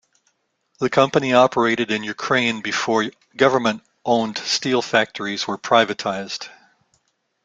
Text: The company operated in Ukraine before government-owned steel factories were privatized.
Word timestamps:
The 0.79 0.89
company 0.89 1.31
operated 1.35 1.91
in 1.91 2.03
Ukraine 2.03 2.61
before 2.61 3.11
government-owned 3.37 4.35
steel 4.39 4.81
factories 4.81 5.45
were 5.47 5.59
privatized. 5.59 6.49